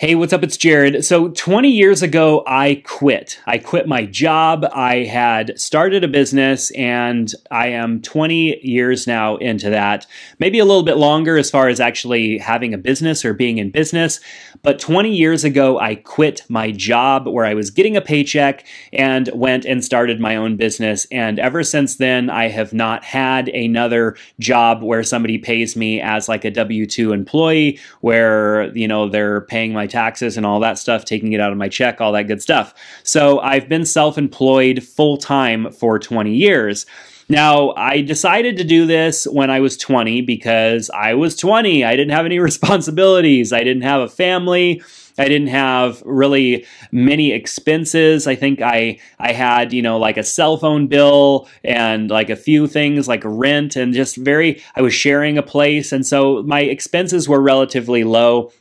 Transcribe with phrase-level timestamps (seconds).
[0.00, 0.44] Hey, what's up?
[0.44, 1.02] It's Jerad.
[1.02, 3.40] So, 20 years ago, I quit.
[3.46, 4.64] I quit my job.
[4.72, 10.06] I had started a business and I am 20 years now into that.
[10.38, 13.72] Maybe a little bit longer as far as actually having a business or being in
[13.72, 14.20] business.
[14.62, 19.28] But 20 years ago, I quit my job where I was getting a paycheck and
[19.34, 21.08] went and started my own business.
[21.10, 26.28] And ever since then, I have not had another job where somebody pays me as
[26.28, 30.78] like a W 2 employee where, you know, they're paying my taxes and all that
[30.78, 32.74] stuff, taking it out of my check, all that good stuff.
[33.02, 36.86] So I've been self employed full time for 20 years.
[37.30, 41.84] Now, I decided to do this when I was 20 because I was 20.
[41.84, 43.52] I didn't have any responsibilities.
[43.52, 44.82] I didn't have a family.
[45.18, 48.26] I didn't have really many expenses.
[48.26, 52.36] I think I I had, you know, like a cell phone bill and like a
[52.36, 56.60] few things like rent and just very I was sharing a place and so my
[56.60, 58.52] expenses were relatively low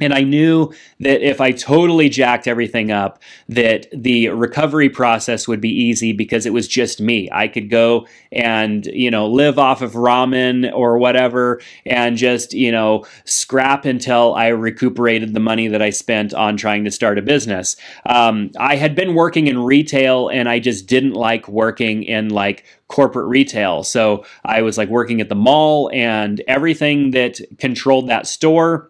[0.00, 5.60] and I knew that if I totally jacked everything up, that the recovery process would
[5.60, 7.28] be easy because it was just me.
[7.32, 12.72] I could go and, you know, live off of ramen or whatever and just, you
[12.72, 17.22] know, scrap until I recuperated the money that I spent on trying to start a
[17.22, 17.76] business.
[18.06, 22.64] Um, I had been working in retail and I just didn't like working in like
[22.88, 23.84] corporate retail.
[23.84, 28.89] So I was like working at the mall and everything that controlled that store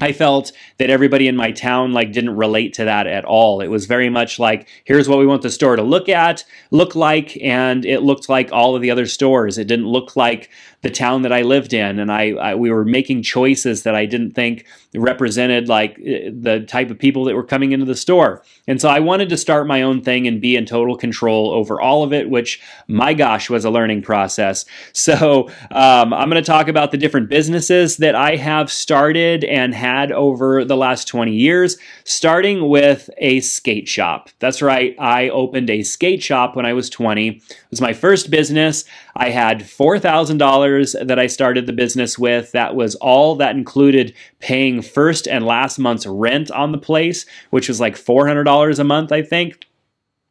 [0.00, 3.62] I felt that everybody in my town like didn't relate to that at all.
[3.62, 6.94] It was very much like here's what we want the store to look at, look
[6.94, 9.56] like, and it looked like all of the other stores.
[9.56, 10.50] It didn't look like
[10.82, 14.06] the town that I lived in, and I, I we were making choices that I
[14.06, 18.42] didn't think represented like eh, the type of people that were coming into the store.
[18.66, 21.80] And so I wanted to start my own thing and be in total control over
[21.80, 24.64] all of it, which my gosh was a learning process.
[25.06, 29.72] So um, I'm going to talk about the different businesses that I have started and
[29.74, 34.30] had over the last 20 years, starting with a skate shop.
[34.40, 37.28] That's right, I opened a skate shop when I was 20.
[37.28, 38.84] It was my first business.
[39.16, 42.52] I had $4,000 that I started the business with.
[42.52, 47.68] That was all that included paying first and last month's rent on the place, which
[47.68, 49.66] was like $400 a month, I think.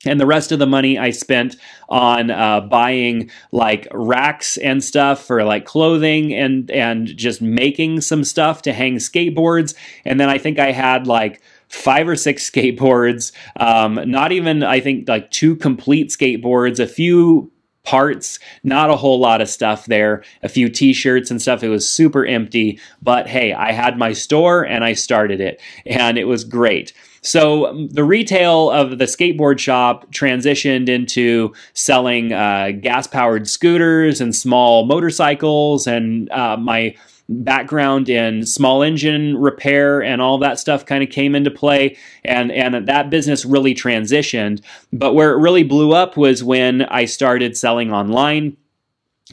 [0.06, 1.56] And the rest of the money I spent
[1.90, 8.24] on uh, buying like racks and stuff for like clothing and and just making some
[8.24, 9.74] stuff to hang skateboards.
[10.04, 14.80] And then I think I had like five or six skateboards, um, not even I
[14.80, 17.52] think like two complete skateboards, a few
[17.86, 21.64] parts, not a whole lot of stuff there, a few t shirts and stuff.
[21.64, 26.18] It was super empty, but hey, I had my store and I started it, and
[26.18, 26.94] it was great.
[27.22, 34.22] So um, the retail of the skateboard shop transitioned into selling uh, gas powered scooters
[34.22, 36.96] and small motorcycles, and uh, my
[37.28, 41.98] background in small engine repair and all that stuff kind of came into play.
[42.24, 44.62] And and that business really transitioned.
[44.94, 48.58] But where it really blew up was when I started selling online.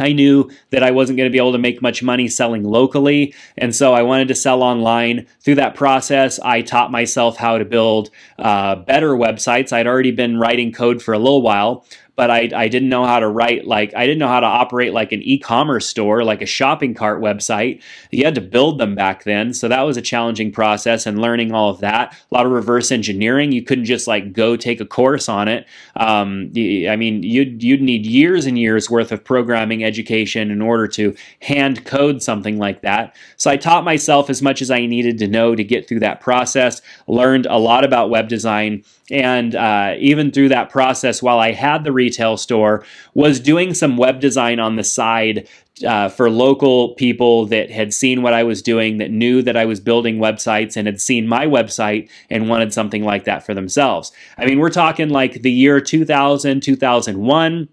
[0.01, 3.35] I knew that I wasn't going to be able to make much money selling locally,
[3.59, 5.27] and so I wanted to sell online.
[5.43, 8.09] Through that process, I taught myself how to build
[8.39, 9.71] uh, better websites.
[9.71, 11.85] I'd already been writing code for a little while,
[12.15, 14.93] but I, I didn't know how to write like I didn't know how to operate
[14.93, 17.83] like an e-commerce store, like a shopping cart website.
[18.11, 21.53] You had to build them back then, so that was a challenging process and learning
[21.53, 22.13] all of that.
[22.13, 23.53] A lot of reverse engineering.
[23.53, 25.67] You couldn't just like go take a course on it.
[25.97, 30.87] Um, I mean, you'd you'd need years and years worth of programming education in order
[30.89, 33.17] to hand code something like that.
[33.37, 36.21] So I taught myself as much as I needed to know to get through that
[36.21, 36.83] process.
[37.07, 41.85] Learned a lot about web design and uh, even through that process, while I had
[41.85, 45.49] the retail store, was doing some web design on the side
[45.87, 49.65] uh, for local people that had seen what I was doing, that knew that I
[49.65, 54.13] was building websites and had seen my website and wanted something like that for themselves.
[54.39, 57.69] I mean, we're talking like the year 2000, 2001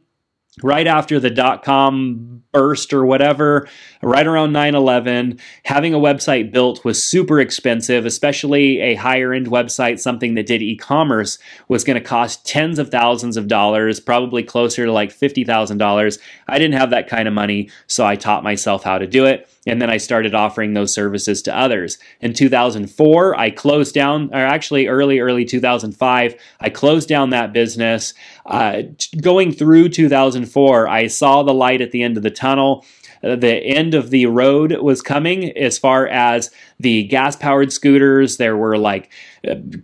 [0.64, 3.68] right after the dot com burst or whatever,
[4.02, 9.47] right around 9 11, having a website built was super expensive, especially a higher end
[9.47, 14.00] website, something that did e commerce was going to cost tens of thousands of dollars,
[14.00, 16.20] probably closer to like $50,000.
[16.47, 19.47] I didn't have that kind of money, so I taught myself how to do it.
[19.70, 21.98] And then I started offering those services to others.
[22.22, 28.14] In 2004, I closed down, or actually early, early 2005, I closed down that business.
[28.46, 28.84] Uh,
[29.22, 32.86] going through 2004, I saw the light at the end of the tunnel.
[33.24, 38.38] Uh, the end of the road was coming as far as the gas powered scooters.
[38.38, 39.12] There were like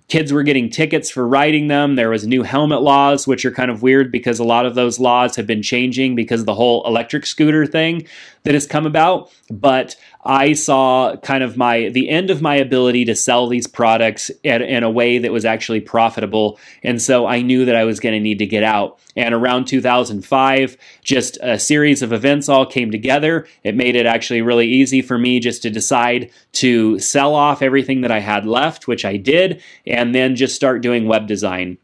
[0.07, 1.95] kids were getting tickets for riding them.
[1.95, 4.99] There was new helmet laws, which are kind of weird because a lot of those
[4.99, 8.05] laws have been changing because of the whole electric scooter thing
[8.43, 9.31] that has come about.
[9.49, 14.31] But I saw kind of my the end of my ability to sell these products
[14.43, 17.99] at, in a way that was actually profitable, and so I knew that I was
[17.99, 18.99] going to need to get out.
[19.15, 23.47] And around 2005, just a series of events all came together.
[23.63, 28.01] It made it actually really easy for me just to decide to sell off everything
[28.01, 29.44] that I had left, which I did,
[29.87, 31.77] and then just start doing web design.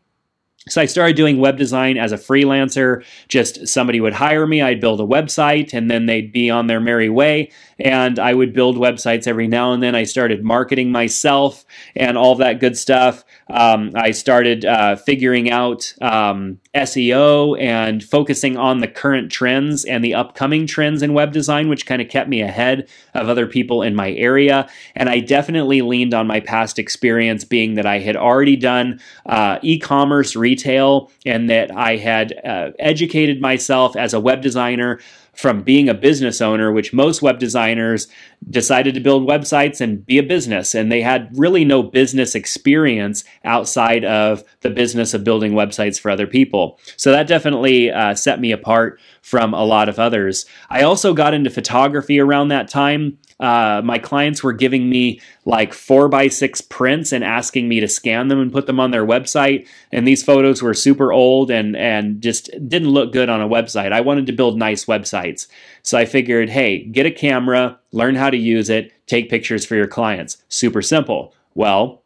[0.70, 3.04] So I started doing web design as a freelancer.
[3.28, 6.80] Just somebody would hire me, I'd build a website, and then they'd be on their
[6.80, 7.52] merry way.
[7.80, 9.96] And I would build websites every now and then.
[9.96, 11.66] I started marketing myself
[11.96, 13.26] and all that good stuff.
[13.50, 20.04] Um, I started uh, figuring out um, SEO and focusing on the current trends and
[20.04, 23.82] the upcoming trends in web design, which kind of kept me ahead of other people
[23.82, 24.70] in my area.
[24.96, 29.60] And I definitely leaned on my past experience, being that I had already done uh,
[29.62, 35.00] e commerce retail and that I had uh, educated myself as a web designer
[35.34, 38.08] from being a business owner, which most web designers
[38.50, 40.76] decided to build websites and be a business.
[40.76, 46.12] And they had really no business experience outside of the business of building websites for
[46.12, 46.80] other people.
[46.98, 50.46] So that definitely uh, set me apart from a lot of others.
[50.70, 53.18] I also got into photography around that time.
[53.42, 57.88] Uh, my clients were giving me like four by six prints and asking me to
[57.88, 59.68] scan them and put them on their website.
[59.92, 63.92] And these photos were super old and and just didn't look good on a website.
[63.92, 65.48] I wanted to build nice websites,
[65.82, 69.76] so I figured, hey, get a camera, learn how to use it, take pictures for
[69.76, 70.38] your clients.
[70.48, 71.34] Super simple.
[71.56, 72.01] Well,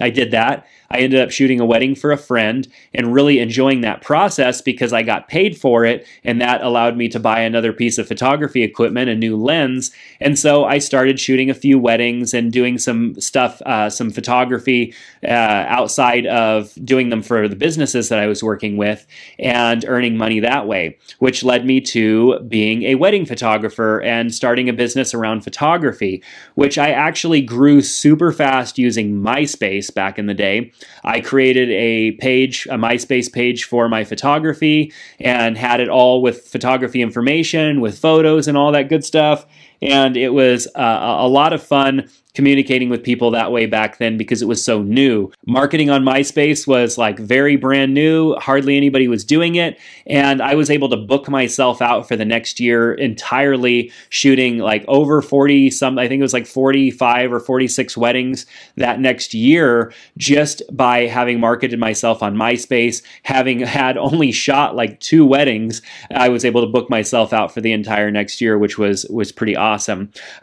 [0.00, 0.66] I did that.
[0.92, 4.92] I ended up shooting a wedding for a friend and really enjoying that process because
[4.92, 6.06] I got paid for it.
[6.24, 9.92] And that allowed me to buy another piece of photography equipment, a new lens.
[10.20, 14.92] And so I started shooting a few weddings and doing some stuff, uh, some photography
[15.22, 15.28] uh,
[15.68, 19.06] outside of doing them for the businesses that I was working with
[19.38, 24.68] and earning money that way, which led me to being a wedding photographer and starting
[24.68, 26.22] a business around photography,
[26.56, 30.72] which I actually grew super fast using MySpace back in the day.
[31.04, 36.46] I created a page, a MySpace page for my photography, and had it all with
[36.46, 39.46] photography information, with photos and all that good stuff.
[39.82, 44.16] And it was uh, a lot of fun communicating with people that way back then
[44.16, 45.30] because it was so new.
[45.46, 50.54] Marketing on MySpace was like very brand new, hardly anybody was doing it, and I
[50.54, 55.70] was able to book myself out for the next year entirely shooting like over 40
[55.70, 58.46] some I think it was like 45 or 46 weddings
[58.76, 65.00] that next year just by having marketed myself on MySpace, having had only shot like
[65.00, 65.82] two weddings,
[66.14, 69.32] I was able to book myself out for the entire next year, which was was
[69.32, 69.69] pretty awesome.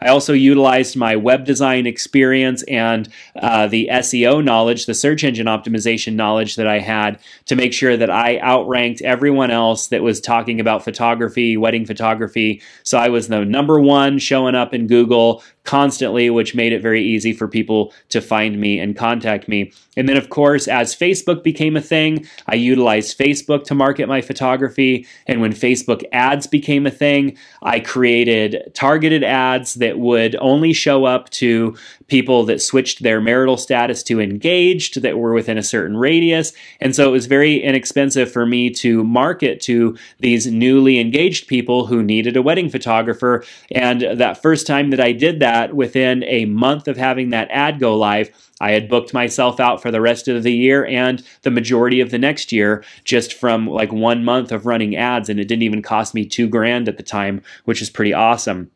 [0.00, 5.46] I also utilized my web design experience and uh, the SEO knowledge, the search engine
[5.46, 10.20] optimization knowledge that I had to make sure that I outranked everyone else that was
[10.20, 12.62] talking about photography, wedding photography.
[12.82, 17.04] So I was the number one showing up in Google constantly, which made it very
[17.04, 19.70] easy for people to find me and contact me.
[19.98, 24.22] And then, of course, as Facebook became a thing, I utilized Facebook to market my
[24.22, 25.06] photography.
[25.26, 31.04] And when Facebook ads became a thing, I created targeted ads that would only show
[31.04, 31.76] up to
[32.06, 36.54] people that switched their marital status to engaged that were within a certain radius.
[36.80, 41.86] And so it was very inexpensive for me to market to these newly engaged people
[41.86, 43.44] who needed a wedding photographer.
[43.72, 47.48] And that first time that I did that, that within a month of having that
[47.50, 51.22] ad go live, I had booked myself out for the rest of the year and
[51.42, 55.28] the majority of the next year just from like one month of running ads.
[55.28, 58.70] And it didn't even cost me two grand at the time, which is pretty awesome.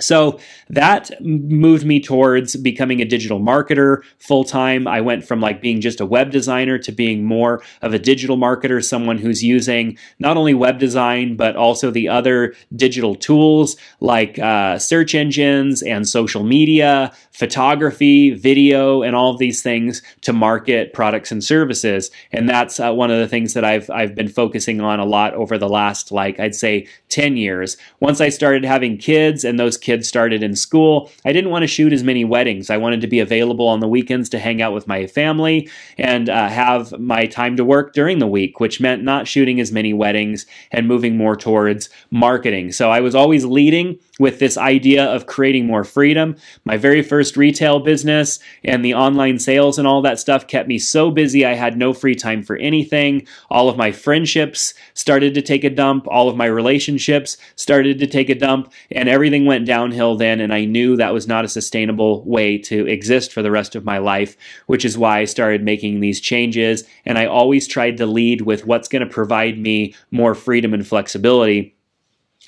[0.00, 0.38] So
[0.68, 4.86] that moved me towards becoming a digital marketer full time.
[4.86, 8.36] I went from like being just a web designer to being more of a digital
[8.36, 14.38] marketer, someone who's using not only web design, but also the other digital tools like
[14.38, 20.92] uh, search engines and social media, photography, video, and all of these things to market
[20.92, 22.10] products and services.
[22.32, 25.34] And that's uh, one of the things that I've, I've been focusing on a lot
[25.34, 27.76] over the last, like, I'd say 10 years.
[28.00, 31.66] Once I started having kids and those kids started in school, I didn't want to
[31.66, 32.68] shoot as many weddings.
[32.68, 35.66] I wanted to be available on the weekends to hang out with my family
[35.96, 39.72] and uh, have my time to work during the week, which meant not shooting as
[39.72, 42.70] many weddings and moving more towards marketing.
[42.70, 46.36] So I was always leading with this idea of creating more freedom.
[46.64, 50.78] My very first retail business and the online sales and all that stuff kept me
[50.78, 53.26] so busy I had no free time for anything.
[53.50, 58.06] All of my friendships started to take a dump, all of my relationships started to
[58.06, 60.40] take a dump, and everything went downhill then.
[60.40, 63.84] And I knew that was not a sustainable way to exist for the rest of
[63.84, 66.84] my life, which is why I started making these changes.
[67.04, 70.86] And I always tried to lead with what's going to provide me more freedom and
[70.86, 71.77] flexibility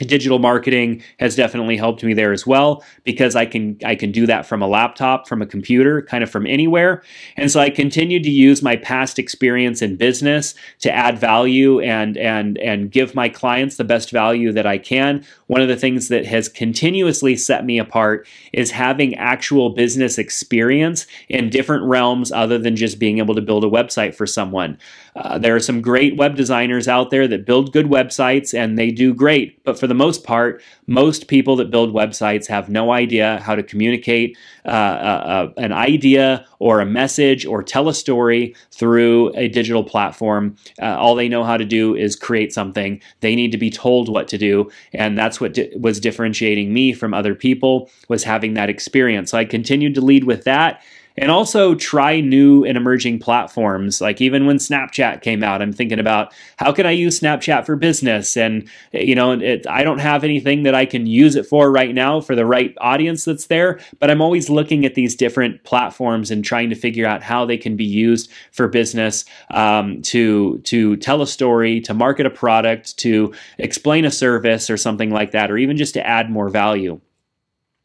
[0.06, 4.26] digital marketing has definitely helped me there as well because I can I can do
[4.26, 7.02] that from a laptop, from a computer, kind of from anywhere.
[7.36, 12.16] And so I continued to use my past experience in business to add value and
[12.16, 15.24] and and give my clients the best value that I can.
[15.46, 21.06] One of the things that has continuously set me apart is having actual business experience
[21.28, 24.78] in different realms other than just being able to build a website for someone.
[25.16, 28.90] Uh, there are some great web designers out there that build good websites and they
[28.90, 33.40] do great, but for the most part, most people that build websites have no idea
[33.40, 38.54] how to communicate uh, uh, uh, an idea or a message or tell a story
[38.70, 40.54] through a digital platform.
[40.80, 43.02] Uh, all they know how to do is create something.
[43.18, 46.92] They need to be told what to do, and that's what di- was differentiating me
[46.92, 49.32] from other people was having that experience.
[49.32, 50.82] So I continued to lead with that
[51.20, 54.00] and also try new and emerging platforms.
[54.00, 57.76] Like even when Snapchat came out, I'm thinking about how can I use Snapchat for
[57.76, 58.36] business?
[58.36, 61.94] And you know, it, I don't have anything that I can use it for right
[61.94, 66.30] now for the right audience that's there, but I'm always looking at these different platforms
[66.30, 70.96] and trying to figure out how they can be used for business um, to to
[70.96, 75.50] tell a story, to market a product, to explain a service or something like that,
[75.50, 76.98] or even just to add more value.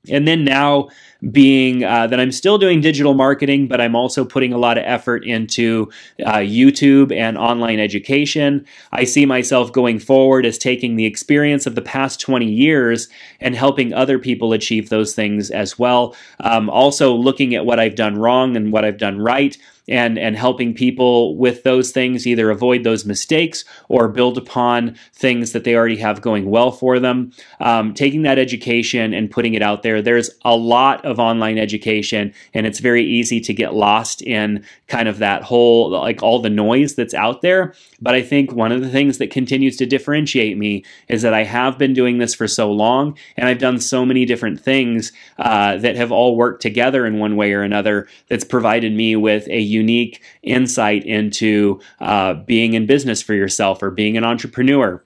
[0.10, 0.90] And then now
[1.32, 4.84] being uh, that I'm still doing digital marketing, but I'm also putting a lot of
[4.86, 5.90] effort into
[6.26, 8.66] uh, YouTube and online education.
[8.92, 13.08] I see myself going forward as taking the experience of the past 20 years
[13.40, 16.16] and helping other people achieve those things as well.
[16.42, 20.36] Um, also, looking at what I've done wrong and what I've done right and and
[20.36, 25.76] helping people with those things either avoid those mistakes or build upon things that they
[25.76, 27.32] already have going well for them.
[27.60, 32.34] Um, taking that education and putting it out there there's a lot of online education
[32.54, 36.50] and it's very easy to get lost in kind of that whole like all the
[36.50, 37.74] noise that's out there.
[38.02, 41.44] But i think one of the things that continues to differentiate me is that i
[41.44, 45.78] have been doing this for so long and i've done so many different things uh,
[45.78, 49.60] that have all worked together in one way or another that's provided me with a
[49.76, 55.04] unique insight into uh, being in business for yourself or being an entrepreneur.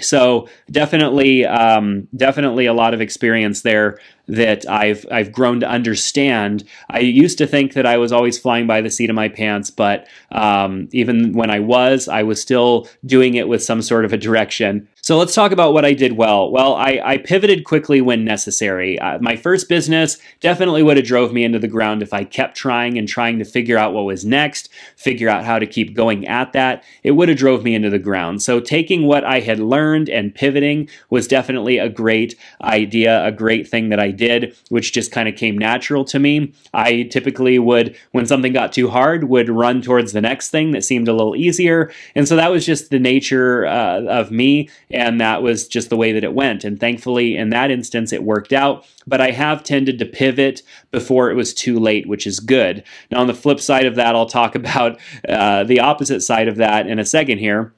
[0.00, 6.64] So definitely, um, definitely a lot of experience there that I've I've grown to understand.
[6.90, 9.70] I used to think that I was always flying by the seat of my pants,
[9.70, 14.12] but um, even when I was, I was still doing it with some sort of
[14.12, 14.88] a direction.
[15.04, 16.50] So let's talk about what I did well.
[16.50, 18.98] Well, I, I pivoted quickly when necessary.
[18.98, 22.56] Uh, my first business definitely would have drove me into the ground if I kept
[22.56, 26.26] trying and trying to figure out what was next, figure out how to keep going
[26.26, 26.84] at that.
[27.02, 28.40] It would have drove me into the ground.
[28.40, 33.68] So taking what I had learned and pivoting was definitely a great idea, a great
[33.68, 36.54] thing that I did, which just kind of came natural to me.
[36.72, 40.82] I typically would, when something got too hard, would run towards the next thing that
[40.82, 41.92] seemed a little easier.
[42.14, 44.70] And so that was just the nature uh, of me.
[44.94, 46.62] And that was just the way that it went.
[46.62, 48.86] And thankfully, in that instance, it worked out.
[49.06, 52.84] But I have tended to pivot before it was too late, which is good.
[53.10, 54.98] Now, on the flip side of that, I'll talk about
[55.28, 57.74] uh, the opposite side of that in a second here.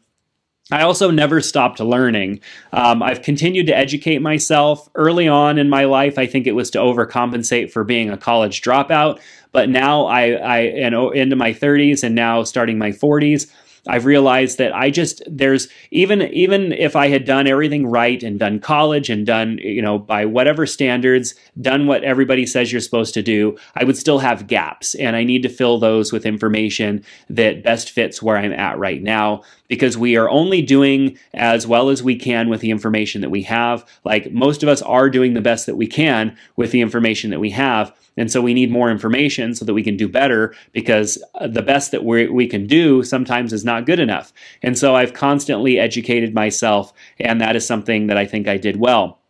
[0.71, 2.41] I also never stopped learning.
[2.73, 4.89] Um, I've continued to educate myself.
[4.97, 8.63] Early on in my life, I think it was to overcompensate for being a college
[8.63, 9.21] dropout.
[9.53, 13.51] But now I, I and into my 30s and now starting my 40s,
[13.88, 18.38] I've realized that I just there's even even if I had done everything right and
[18.38, 23.14] done college and done you know by whatever standards done what everybody says you're supposed
[23.14, 24.95] to do I would still have gaps.
[24.95, 29.02] And I need to fill those with information that best fits where I'm at right
[29.02, 33.31] now because we are only doing as well as we can with the information that
[33.31, 33.85] we have.
[34.05, 37.40] Like most of us are doing the best that we can with the information that
[37.40, 37.95] we have.
[38.16, 41.61] And so we need more information so that we can do better because uh, the
[41.61, 44.33] best that we we can do sometimes is not good enough.
[44.62, 48.76] And so I've constantly educated myself, and that is something that I think I did
[48.76, 49.21] well.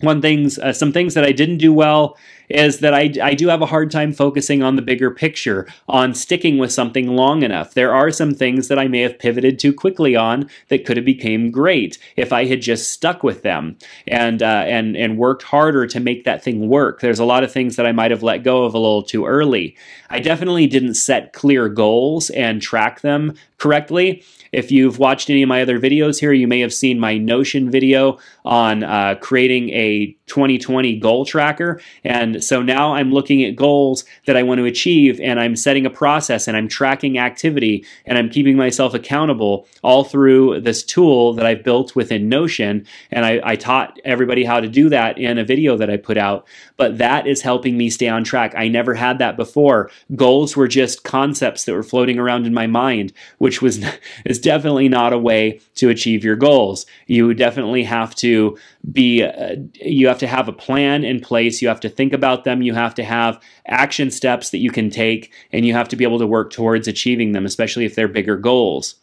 [0.00, 2.16] One things, uh, some things that I didn't do well
[2.48, 6.14] is that I, I do have a hard time focusing on the bigger picture, on
[6.14, 7.74] sticking with something long enough.
[7.74, 11.06] There are some things that I may have pivoted too quickly on that could have
[11.06, 15.86] became great if I had just stuck with them and uh, and and worked harder
[15.86, 17.00] to make that thing work.
[17.00, 19.26] There's a lot of things that I might have let go of a little too
[19.26, 19.76] early.
[20.10, 24.22] I definitely didn't set clear goals and track them correctly.
[24.52, 27.70] If you've watched any of my other videos here, you may have seen my Notion
[27.70, 31.80] video on uh, creating a 2020 goal tracker.
[32.02, 35.84] And so now I'm looking at goals that I want to achieve and I'm setting
[35.84, 41.34] a process and I'm tracking activity and I'm keeping myself accountable all through this tool
[41.34, 42.86] that I've built within Notion.
[43.10, 46.16] And I, I taught everybody how to do that in a video that I put
[46.16, 46.46] out.
[46.76, 48.54] But that is helping me stay on track.
[48.56, 49.90] I never had that before.
[50.14, 53.84] Goals were just concepts that were floating around in my mind, which was
[54.24, 56.86] is definitely not a way to achieve your goals.
[57.06, 58.58] You definitely have to
[58.92, 61.60] be uh, you have to have a plan in place.
[61.60, 62.62] You have to think about them.
[62.62, 66.04] You have to have action steps that you can take and you have to be
[66.04, 68.96] able to work towards achieving them especially if they're bigger goals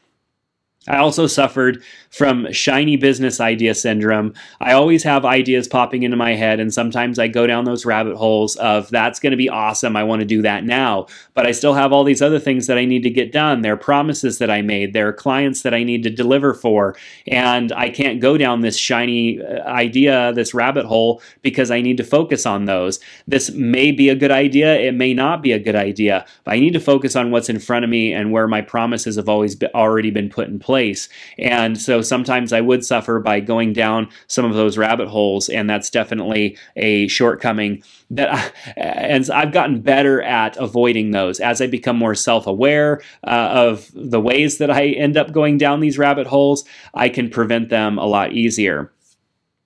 [0.88, 4.34] I also suffered from shiny business idea syndrome.
[4.60, 8.18] I always have ideas popping into my head, and sometimes I go down those rabbit
[8.18, 9.96] holes of that's going to be awesome.
[9.96, 11.06] I want to do that now.
[11.36, 13.62] But I still have all these other things that I need to get done.
[13.62, 16.96] There are promises that I made, there are clients that I need to deliver for,
[17.28, 21.98] and I can't go down this shiny uh, idea, this rabbit hole, because I need
[21.98, 23.00] to focus on those.
[23.28, 26.60] This may be a good idea, it may not be a good idea, but I
[26.60, 29.56] need to focus on what's in front of me and where my promises have always
[29.56, 31.10] been, already been put in place place.
[31.38, 35.70] And so sometimes I would suffer by going down some of those rabbit holes, and
[35.70, 41.68] that's definitely a shortcoming that I, and I've gotten better at avoiding those as I
[41.68, 46.28] become more self-aware uh, of the ways that I end up going down these rabbit
[46.28, 46.64] holes.
[46.94, 48.94] I can prevent them a lot easier.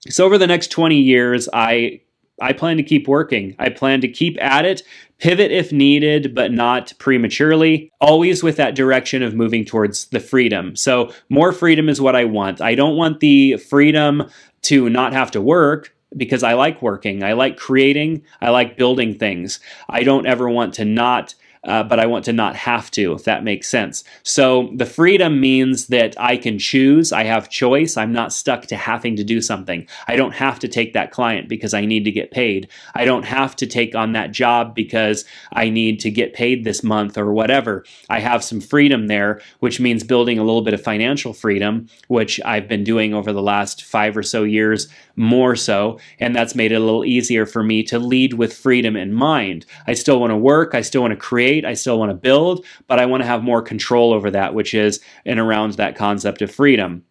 [0.09, 2.01] So over the next 20 years, I
[2.41, 3.55] I plan to keep working.
[3.59, 4.81] I plan to keep at it,
[5.19, 10.75] pivot if needed, but not prematurely, always with that direction of moving towards the freedom.
[10.75, 12.61] So, more freedom is what I want.
[12.61, 14.29] I don't want the freedom
[14.63, 17.23] to not have to work because I like working.
[17.23, 18.23] I like creating.
[18.41, 19.59] I like building things.
[19.89, 23.23] I don't ever want to not uh, but I want to not have to, if
[23.25, 24.03] that makes sense.
[24.23, 28.75] So the freedom means that I can choose, I have choice, I'm not stuck to
[28.75, 29.87] having to do something.
[30.07, 32.69] I don't have to take that client because I need to get paid.
[32.93, 36.83] I don't have to take on that job because I need to get paid this
[36.83, 37.85] month or whatever.
[38.09, 42.39] I have some freedom there, which means building a little bit of financial freedom, which
[42.45, 45.99] I've been doing over the last five or so years more so.
[46.19, 49.65] And that's made it a little easier for me to lead with freedom in mind.
[49.87, 52.65] I still want to work, I still want to create I still want to build,
[52.87, 56.41] but I want to have more control over that, which is in around that concept
[56.41, 57.03] of freedom.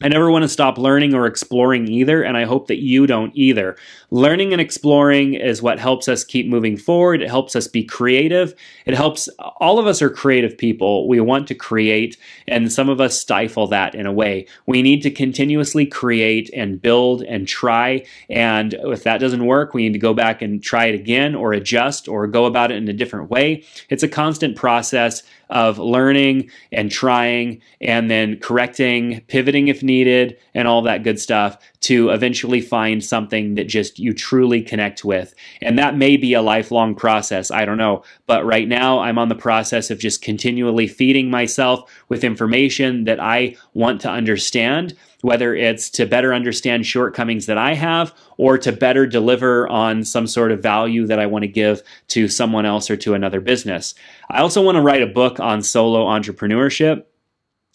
[0.00, 3.32] I never want to stop learning or exploring either, and I hope that you don't
[3.34, 3.76] either.
[4.12, 7.20] Learning and exploring is what helps us keep moving forward.
[7.20, 8.54] It helps us be creative.
[8.86, 11.08] It helps, all of us are creative people.
[11.08, 14.46] We want to create, and some of us stifle that in a way.
[14.66, 19.82] We need to continuously create and build and try, and if that doesn't work, we
[19.82, 22.88] need to go back and try it again or adjust or go about it in
[22.88, 23.64] a different way.
[23.88, 30.68] It's a constant process of learning and trying and then correcting, pivoting if needed, and
[30.68, 35.34] all that good stuff to eventually find something that just you truly connect with.
[35.62, 38.02] And that may be a lifelong process, I don't know.
[38.26, 43.20] But right now, I'm on the process of just continually feeding myself with information that
[43.20, 48.72] I want to understand whether it's to better understand shortcomings that I have or to
[48.72, 52.90] better deliver on some sort of value that I want to give to someone else
[52.90, 53.94] or to another business.
[54.30, 57.04] I also want to write a book on solo entrepreneurship.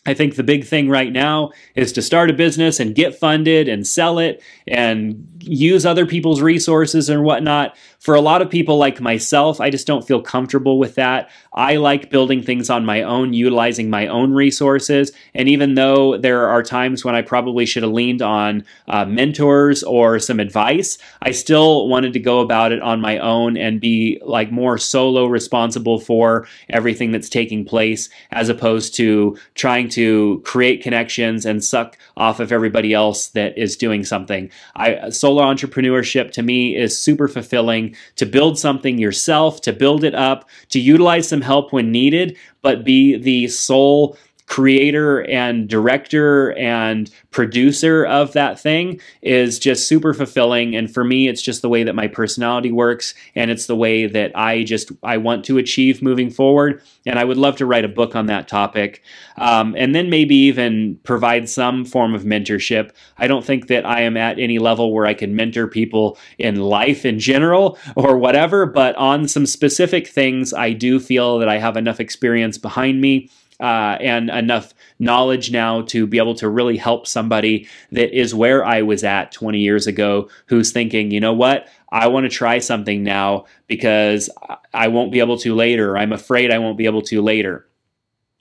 [0.06, 3.70] I think the big thing right now is to start a business and get funded
[3.70, 7.76] and sell it and use other people's resources and whatnot.
[8.00, 11.30] For a lot of people like myself, I just don't feel comfortable with that.
[11.54, 15.13] I like building things on my own, utilizing my own resources.
[15.34, 19.84] And even though there are times when I probably should have leaned on uh, mentors
[19.84, 24.22] or some advice, I still wanted to go about it on my own and be
[24.26, 30.84] like more solo responsible for everything that's taking place as opposed to trying to create
[30.84, 34.49] connections and suck off of everybody else that is doing something.
[34.75, 40.15] I solo entrepreneurship to me is super fulfilling to build something yourself, to build it
[40.15, 44.17] up, to utilize some help when needed, but be the sole
[44.54, 50.76] creator and director and producer of that thing is just super fulfilling.
[50.76, 54.06] And for me it's just the way that my personality works and it's the way
[54.06, 56.84] that I just I want to achieve moving forward.
[57.04, 59.02] And I would love to write a book on that topic
[59.38, 62.92] um, and then maybe even provide some form of mentorship.
[63.18, 66.58] I don't think that I am at any level where I can mentor people in
[66.58, 71.58] life in general or whatever but on some specific things I do feel that I
[71.58, 76.78] have enough experience behind me uh, and enough knowledge now to be able to really
[76.78, 81.34] help somebody that is where I was at 20 years ago who's thinking, you know
[81.34, 84.30] what, I want to try something now because
[84.74, 85.98] I won't be able to later.
[85.98, 87.68] I'm afraid I won't be able to later.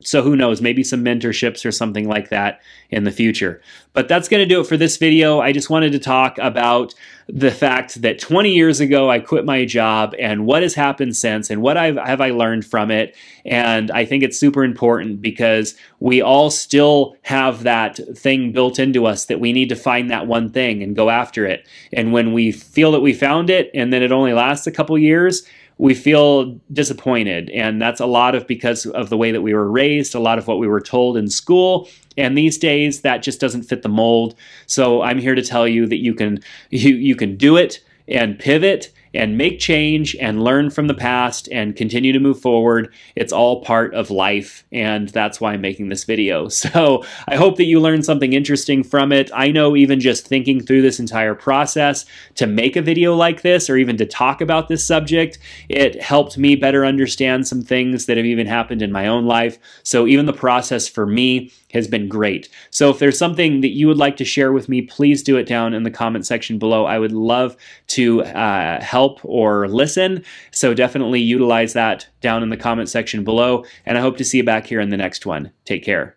[0.04, 2.60] So who knows, maybe some mentorships or something like that
[2.90, 3.60] in the future.
[3.92, 5.40] But that's going to do it for this video.
[5.40, 6.94] I just wanted to talk about
[7.28, 11.50] the fact that 20 years ago I quit my job and what has happened since
[11.50, 13.14] and what I've, have I learned from it.
[13.44, 19.06] And I think it's super important because we all still have that thing built into
[19.06, 21.66] us that we need to find that one thing and go after it.
[21.92, 24.96] And when we feel that we found it and then it only lasts a couple
[24.98, 25.46] years,
[25.78, 27.50] we feel disappointed.
[27.50, 30.38] And that's a lot of because of the way that we were raised, a lot
[30.38, 31.88] of what we were told in school.
[32.16, 34.34] And these days that just doesn't fit the mold.
[34.66, 38.38] So I'm here to tell you that you can you, you can do it and
[38.38, 42.92] pivot and make change and learn from the past and continue to move forward.
[43.16, 46.48] It's all part of life, and that's why I'm making this video.
[46.72, 49.30] So I hope that you learned something interesting from it.
[49.34, 53.68] I know even just thinking through this entire process to make a video like this
[53.68, 58.16] or even to talk about this subject, it helped me better understand some things that
[58.16, 59.58] have even happened in my own life.
[59.82, 62.48] So even the process for me has been great.
[62.70, 65.46] So if there's something that you would like to share with me, please do it
[65.46, 66.84] down in the comment section below.
[66.84, 67.56] I would love
[67.88, 70.24] to uh, help or listen.
[70.50, 73.64] So definitely utilize that down in the comment section below.
[73.86, 75.52] And I hope to see you back here in the next one.
[75.64, 76.16] Take care.